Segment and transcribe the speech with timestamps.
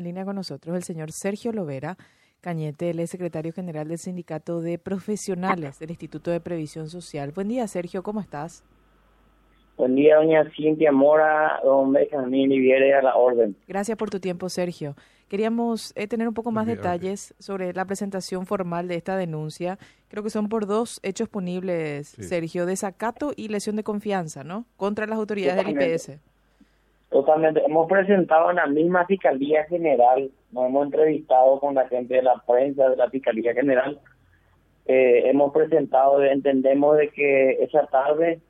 [0.00, 1.98] En línea con nosotros el señor Sergio Lovera
[2.40, 7.32] Cañete, él es secretario general del Sindicato de Profesionales del Instituto de Previsión Social.
[7.32, 8.64] Buen día, Sergio, ¿cómo estás?
[9.76, 13.54] Buen día, doña Cintia Mora, don Benjamín Viere a la orden.
[13.68, 14.96] Gracias por tu tiempo, Sergio.
[15.28, 19.78] Queríamos eh, tener un poco más detalles sobre la presentación formal de esta denuncia.
[20.08, 24.64] Creo que son por dos hechos punibles, Sergio, desacato y lesión de confianza, ¿no?
[24.78, 26.29] Contra las autoridades del IPS.
[27.10, 27.62] Totalmente.
[27.64, 32.36] Hemos presentado en la misma Fiscalía General, nos hemos entrevistado con la gente de la
[32.46, 33.98] prensa de la Fiscalía General.
[34.86, 38.40] Eh, hemos presentado, entendemos de que esa tarde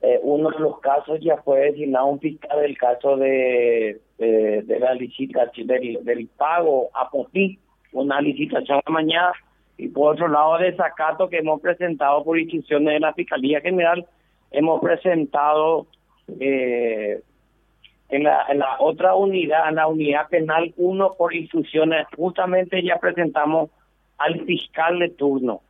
[0.00, 4.94] eh, uno de los casos ya fue designado un fiscal del caso de, de, la
[4.94, 7.58] licitación, del, del pago a POTI,
[7.92, 9.32] una licitación mañana,
[9.76, 14.06] y por otro lado, desacato que hemos presentado por instrucciones de la Fiscalía General,
[14.52, 15.86] hemos presentado
[16.40, 17.22] eh,
[18.08, 22.98] en la, en la otra unidad, en la unidad penal 1 por instrucciones, justamente ya
[22.98, 23.70] presentamos
[24.16, 25.60] al fiscal de turno.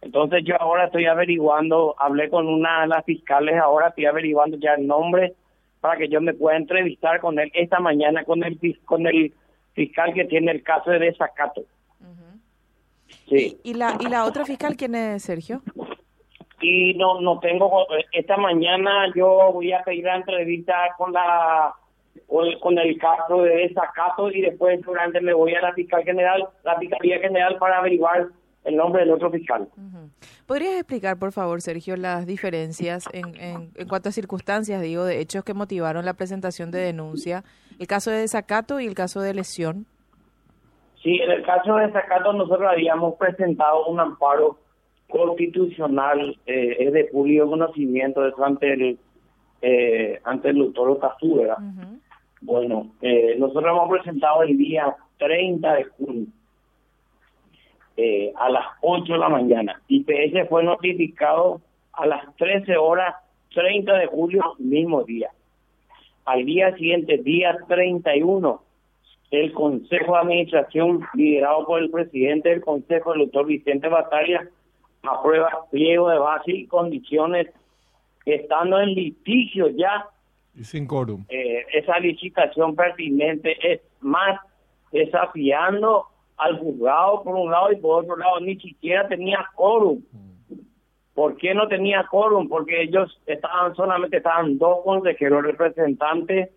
[0.00, 4.74] Entonces yo ahora estoy averiguando, hablé con una de las fiscales, ahora estoy averiguando ya
[4.74, 5.34] el nombre
[5.80, 9.32] para que yo me pueda entrevistar con él esta mañana con el con el
[9.74, 11.62] fiscal que tiene el caso de desacato.
[13.28, 13.58] Sí.
[13.62, 15.62] ¿Y, la, ¿Y la otra fiscal quién es, Sergio?
[16.60, 21.74] Y no no tengo esta mañana yo voy a pedir la entrevista con la
[22.26, 26.76] con el caso de desacato y después durante me voy a la fiscal general la
[26.78, 28.28] fiscalía general para averiguar
[28.64, 29.66] el nombre del otro fiscal.
[30.46, 35.20] ¿Podrías explicar, por favor, Sergio, las diferencias en, en, en cuanto a circunstancias, digo, de
[35.20, 37.44] hechos que motivaron la presentación de denuncia,
[37.78, 39.86] el caso de desacato y el caso de lesión?
[41.02, 44.58] Sí, en el caso de desacato nosotros habíamos presentado un amparo
[45.08, 48.98] constitucional eh, es de público conocimiento eso ante el
[49.60, 51.44] eh, ante el doctor Otazú,
[52.40, 56.26] Bueno, eh, nosotros hemos presentado el día 30 de junio
[57.96, 59.82] eh, a las 8 de la mañana.
[59.88, 61.60] IPS fue notificado
[61.92, 63.16] a las 13 horas
[63.52, 65.30] 30 de julio, mismo día.
[66.24, 68.62] Al día siguiente, día 31,
[69.32, 74.48] el Consejo de Administración, liderado por el presidente del Consejo, el doctor Vicente Batalla,
[75.02, 77.48] aprueba pliego de base y condiciones
[78.24, 80.06] estando en litigio ya.
[80.54, 81.24] Y sin quórum.
[81.28, 84.40] Eh, esa licitación pertinente es más
[84.92, 86.06] desafiando
[86.36, 90.02] al juzgado por un lado y por otro lado ni siquiera tenía quórum.
[91.14, 92.48] ¿Por qué no tenía quórum?
[92.48, 96.50] Porque ellos estaban solamente estaban dos consejeros representantes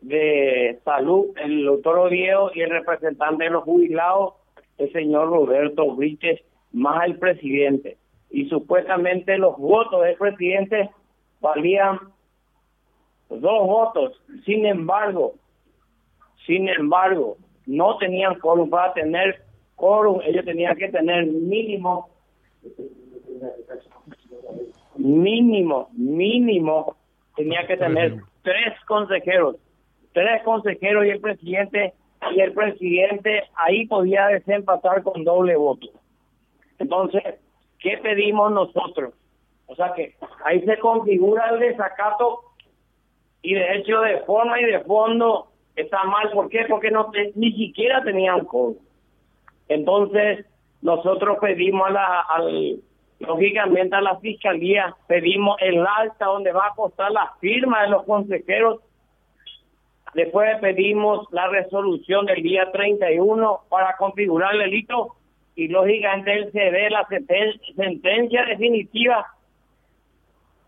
[0.00, 4.34] de salud, el doctor Oviedo y el representante de los jubilados,
[4.78, 6.40] el señor Roberto Brites
[6.72, 7.96] más el presidente.
[8.30, 10.90] Y supuestamente los votos del presidente
[11.40, 11.98] valían
[13.28, 14.20] dos votos.
[14.44, 15.34] Sin embargo,
[16.46, 17.36] sin embargo,
[17.66, 19.42] no tenían quórum para tener
[19.76, 20.20] quórum.
[20.24, 22.08] Ellos tenían que tener mínimo,
[24.96, 26.96] mínimo, mínimo,
[27.36, 29.56] tenía que tener tres consejeros.
[30.12, 31.92] Tres consejeros y el presidente,
[32.34, 35.88] y el presidente ahí podía desempatar con doble voto.
[36.78, 37.22] Entonces,
[37.78, 39.14] ¿qué pedimos nosotros?
[39.66, 42.40] O sea que ahí se configura el desacato
[43.42, 46.30] y de hecho de forma y de fondo está mal.
[46.30, 46.64] ¿Por qué?
[46.68, 48.80] Porque no ni siquiera tenían código.
[49.68, 50.46] Entonces,
[50.80, 52.80] nosotros pedimos a la, al,
[53.20, 58.04] lógicamente a la fiscalía, pedimos el alta donde va a costar la firma de los
[58.04, 58.80] consejeros.
[60.14, 65.17] Después pedimos la resolución del día 31 para configurar el delito
[65.58, 67.04] y lógicamente él se ve la
[67.74, 69.26] sentencia definitiva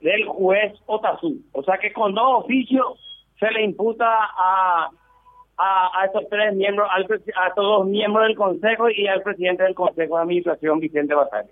[0.00, 1.40] del juez Otazú.
[1.52, 2.98] O sea que con dos oficios
[3.38, 4.90] se le imputa a,
[5.56, 10.16] a, estos tres miembros, a estos dos miembros del Consejo y al presidente del Consejo
[10.16, 11.50] de Administración, Vicente Batalla.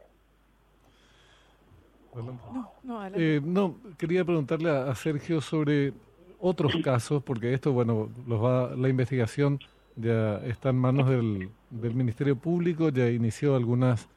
[2.83, 5.93] No, eh, no, quería preguntarle a, Sergio sobre
[6.41, 9.61] otros casos, porque esto, bueno, los va, la investigación
[10.01, 14.09] ya está en manos del, del Ministerio Público, ya inició algunas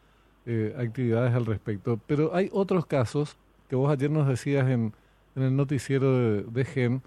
[0.45, 3.37] eh, actividades al respecto, pero hay otros casos
[3.69, 4.93] que vos ayer nos decías en,
[5.35, 7.01] en el noticiero de, GEM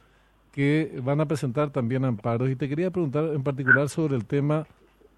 [0.53, 4.67] que van a presentar también amparos y te quería preguntar en particular sobre el tema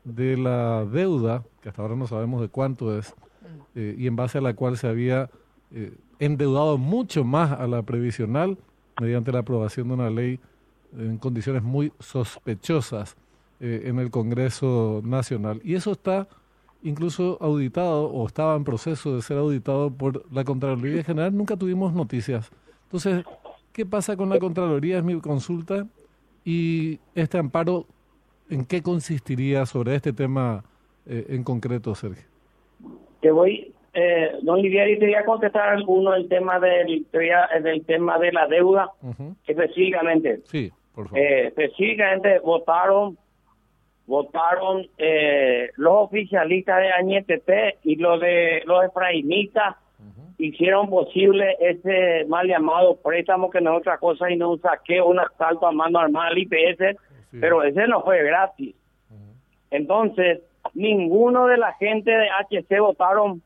[0.04, 3.14] de la deuda, que hasta ahora no sabemos de cuánto es,
[3.75, 5.28] eh, y en base a la cual se había
[5.72, 8.56] eh, endeudado mucho más a la previsional
[8.98, 10.40] mediante la aprobación de una ley
[10.96, 13.16] en condiciones muy sospechosas.
[13.58, 15.62] Eh, en el Congreso Nacional.
[15.64, 16.29] Y eso está
[16.82, 21.35] incluso auditado o estaba en proceso de ser auditado por la Contraloría General.
[21.35, 22.50] Nunca tuvimos noticias.
[22.85, 23.25] Entonces,
[23.73, 24.99] ¿qué pasa con la Contraloría?
[24.99, 25.87] Es mi consulta.
[26.44, 27.87] Y este amparo,
[28.50, 30.62] ¿En qué consistiría sobre este tema
[31.06, 32.25] eh, en concreto, Sergio?
[33.20, 38.19] Te voy, eh, don Livieri, te voy a contestar alguno del tema del, del tema
[38.19, 38.91] de la deuda,
[39.47, 40.43] específicamente.
[40.44, 41.19] Sí, por favor.
[41.19, 43.19] específicamente votaron
[44.06, 49.76] votaron eh, los oficialistas de Añetete y los de los efraimistas
[50.38, 55.06] hicieron posible ese mal llamado préstamo que no es otra cosa y no un saqueo,
[55.06, 56.99] un asalto a mano armada al IPS,
[57.41, 58.75] pero ese no fue gratis.
[59.70, 60.41] Entonces,
[60.75, 63.43] ninguno de la gente de HC votaron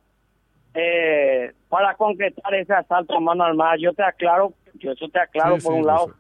[0.75, 3.77] eh, para concretar ese asalto a mano armada.
[3.79, 6.15] Yo te aclaro, yo eso te aclaro por un lado.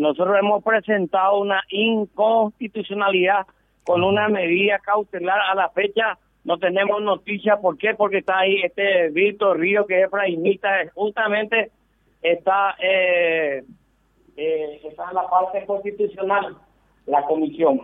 [0.00, 3.46] Nosotros hemos presentado una inconstitucionalidad
[3.84, 6.16] con una medida cautelar a la fecha.
[6.42, 7.92] No tenemos noticia, ¿por qué?
[7.94, 11.70] Porque está ahí este Víctor Río, que es efraimita, justamente
[12.22, 13.62] está, eh,
[14.38, 16.56] eh, está en la parte constitucional,
[17.04, 17.82] la comisión.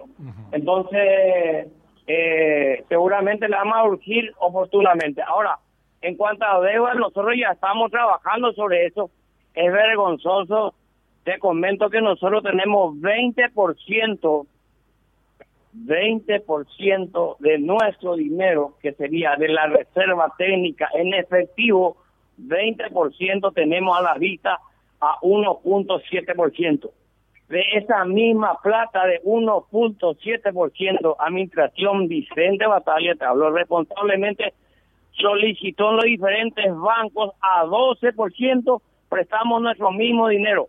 [0.52, 1.68] Entonces,
[2.06, 5.20] eh, seguramente le vamos a urgir oportunamente.
[5.20, 5.58] Ahora,
[6.00, 9.10] en cuanto a deuda, nosotros ya estamos trabajando sobre eso.
[9.52, 10.72] Es vergonzoso
[11.26, 14.46] te comento que nosotros tenemos 20%,
[15.74, 21.96] 20% de nuestro dinero, que sería de la reserva técnica en efectivo,
[22.38, 24.60] 20% tenemos a la vista
[25.00, 26.90] a 1.7%.
[27.48, 34.54] De esa misma plata de 1.7%, Administración Vicente Batalla, te hablo responsablemente,
[35.10, 40.68] solicitó en los diferentes bancos a 12%, prestamos nuestro mismo dinero.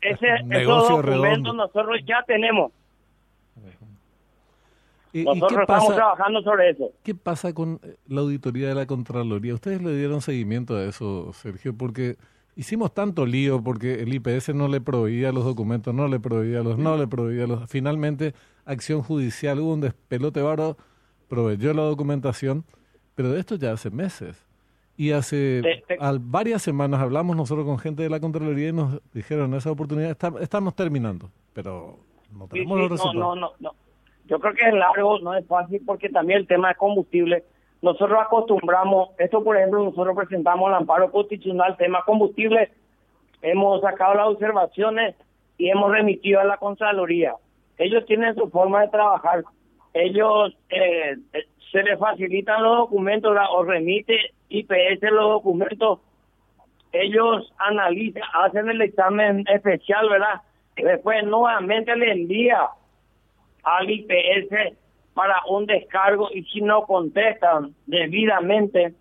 [0.00, 2.72] Ese, esos documentos nosotros ya tenemos.
[5.12, 6.90] nosotros estamos trabajando sobre eso.
[7.02, 9.54] ¿Qué pasa con eh, la auditoría de la Contraloría?
[9.54, 12.16] Ustedes le dieron seguimiento a eso, Sergio, porque
[12.56, 16.78] hicimos tanto lío porque el IPS no le proveía los documentos, no le proveía los,
[16.78, 17.68] no le proveía los.
[17.70, 18.34] Finalmente,
[18.64, 20.76] acción judicial, hubo un despelote baro,
[21.28, 22.64] proveyó la documentación,
[23.14, 24.45] pero de esto ya hace meses.
[24.96, 25.62] Y hace
[26.20, 30.74] varias semanas hablamos nosotros con gente de la Contraloría y nos dijeron esa oportunidad estamos
[30.74, 31.98] terminando, pero
[32.32, 33.14] no tenemos los resultados.
[33.14, 33.74] No, no, no,
[34.24, 37.44] Yo creo que es largo, no es fácil porque también el tema de combustible.
[37.82, 42.70] Nosotros acostumbramos, esto por ejemplo, nosotros presentamos el amparo constitucional, tema combustible,
[43.42, 45.14] hemos sacado las observaciones
[45.58, 47.34] y hemos remitido a la Contraloría.
[47.76, 49.44] Ellos tienen su forma de trabajar.
[49.92, 51.16] Ellos eh,
[51.70, 56.00] se les facilitan los documentos o remite IPS los documentos,
[56.92, 60.40] ellos analizan, hacen el examen especial, ¿verdad?
[60.76, 62.68] Después nuevamente le envía
[63.62, 64.76] al IPS
[65.14, 68.94] para un descargo y si no contestan debidamente,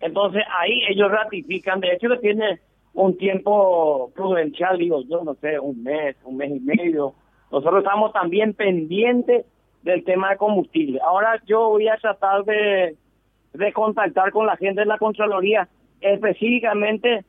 [0.00, 2.60] entonces ahí ellos ratifican, de hecho tiene
[2.92, 7.14] un tiempo prudencial, digo yo, no sé, un mes, un mes y medio.
[7.50, 9.46] Nosotros estamos también pendientes
[9.82, 11.00] del tema de combustible.
[11.04, 12.96] Ahora yo voy a tratar de
[13.54, 15.68] de contactar con la gente de la Contraloría
[16.00, 17.24] específicamente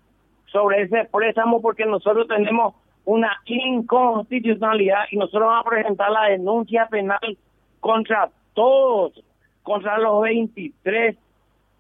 [0.48, 2.74] sobre ese préstamo porque nosotros tenemos
[3.06, 7.38] una inconstitucionalidad y nosotros vamos a presentar la denuncia penal
[7.80, 9.24] contra todos,
[9.62, 11.16] contra los 23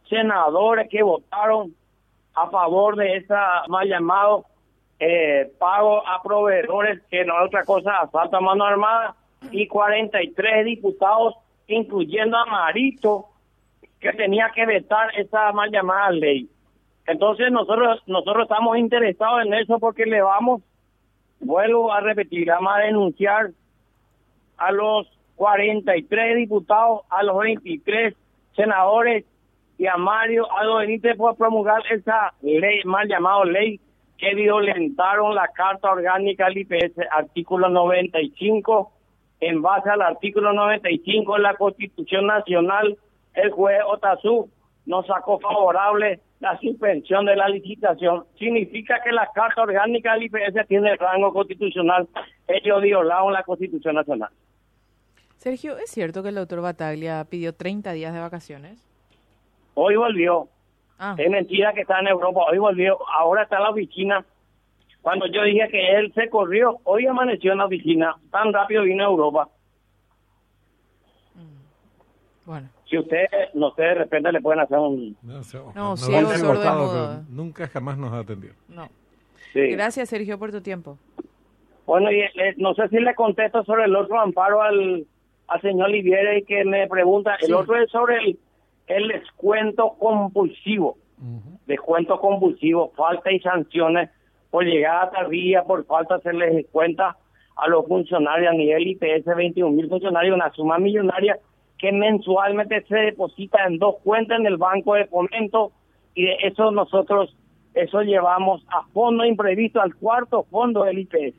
[0.07, 1.73] senadores que votaron
[2.35, 4.45] a favor de esa mal llamado
[4.99, 9.15] eh, pago a proveedores, que no es otra cosa, asalto a mano armada,
[9.51, 11.35] y 43 diputados,
[11.67, 13.25] incluyendo a Marito,
[14.05, 16.47] que tenía que vetar esa mal llamada ley.
[17.07, 20.61] Entonces nosotros nosotros estamos interesados en eso porque le vamos,
[21.39, 23.49] vuelvo a repetir, vamos a denunciar
[24.57, 25.07] a los
[25.37, 28.13] 43 diputados, a los 23
[28.55, 29.25] senadores
[29.79, 33.79] y a Mario Aldo Benítez por promulgar esa ley, mal llamada ley,
[34.19, 38.91] que violentaron la Carta Orgánica del IPS, artículo 95,
[39.39, 42.97] en base al artículo 95 de la Constitución Nacional
[43.35, 44.49] el juez Otazú
[44.85, 48.25] nos sacó favorable la suspensión de la licitación.
[48.37, 52.07] Significa que la Carta Orgánica del IPS tiene rango constitucional.
[52.47, 54.29] Ellos violaron la Constitución Nacional.
[55.37, 58.87] Sergio, ¿es cierto que el doctor Bataglia pidió 30 días de vacaciones?
[59.73, 60.47] Hoy volvió.
[60.97, 61.15] Ah.
[61.17, 62.41] Es mentira que está en Europa.
[62.49, 62.97] Hoy volvió.
[63.13, 64.25] Ahora está en la oficina.
[65.01, 68.15] Cuando yo dije que él se corrió, hoy amaneció en la oficina.
[68.31, 69.49] Tan rápido vino a Europa.
[72.45, 75.17] Bueno si usted, no sé, de repente le pueden hacer un...
[75.23, 75.43] No,
[75.75, 78.53] no sordo, Nunca jamás nos ha atendido.
[78.69, 78.87] No.
[79.53, 80.97] Gracias, Sergio, por tu tiempo.
[81.85, 85.05] Bueno, y eh, no sé si le contesto sobre el otro amparo al,
[85.47, 87.37] al señor Liviere que me pregunta.
[87.41, 88.39] El otro es sobre el,
[88.87, 90.97] el descuento compulsivo.
[91.65, 94.09] Descuento compulsivo, falta y sanciones
[94.51, 97.17] por llegada tardía, por falta hacerles cuenta
[97.55, 101.39] a los funcionarios a nivel IPS, 21 mil funcionarios, una suma millonaria
[101.77, 105.71] que mensualmente se deposita en dos cuentas en el Banco de Fomento
[106.13, 107.35] y de eso nosotros,
[107.73, 111.35] eso llevamos a fondo imprevisto, al cuarto fondo del IPS.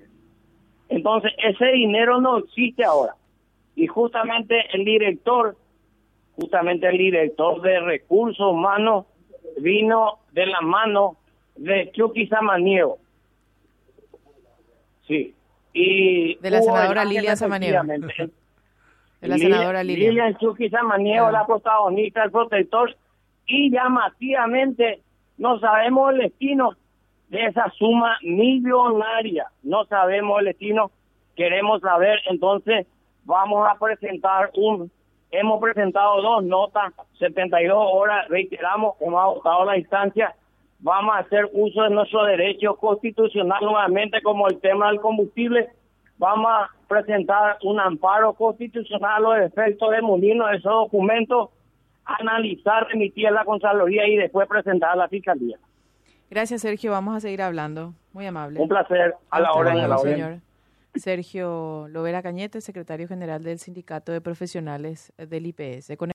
[0.89, 3.15] Entonces, ese dinero no existe ahora.
[3.75, 5.57] Y justamente el director,
[6.37, 9.07] justamente el director de recursos humanos
[9.59, 11.17] vino de la mano
[11.57, 12.99] de Chucky Samaniego.
[15.07, 15.35] Sí.
[15.73, 17.83] Y de la senadora Lilia Samaniego.
[19.21, 20.09] De la senadora Lilia.
[20.09, 22.95] Lilia Chucky Samaniego, la protagonista, el protector,
[23.47, 25.01] y llamativamente
[25.39, 26.77] no sabemos el destino
[27.29, 29.47] de esa suma millonaria.
[29.63, 30.91] No sabemos el destino,
[31.35, 32.87] queremos saber, entonces
[33.25, 34.91] vamos a presentar un,
[35.31, 40.35] hemos presentado dos notas, 72 horas, reiteramos, hemos agotado la instancia,
[40.79, 45.69] vamos a hacer uso de nuestro derecho constitucional nuevamente como el tema del combustible,
[46.19, 51.51] vamos a presentar un amparo constitucional a los efectos de Molino de esos documentos,
[52.05, 55.59] analizar, remitir a la Contraloría y después presentar a la Fiscalía.
[56.31, 56.91] Gracias, Sergio.
[56.93, 57.95] Vamos a seguir hablando.
[58.13, 58.61] Muy amable.
[58.61, 59.15] Un placer.
[59.31, 60.39] A la hora en la señor.
[60.95, 65.97] Sergio Lovera Cañete, secretario general del Sindicato de Profesionales del IPS.